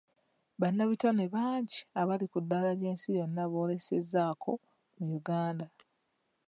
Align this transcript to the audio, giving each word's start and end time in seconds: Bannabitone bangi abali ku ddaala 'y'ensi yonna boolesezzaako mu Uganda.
Bannabitone 0.61 1.23
bangi 1.33 1.79
abali 1.99 2.25
ku 2.31 2.39
ddaala 2.43 2.71
'y'ensi 2.81 3.09
yonna 3.17 3.43
boolesezzaako 3.51 4.51
mu 4.97 5.05
Uganda. 5.19 5.67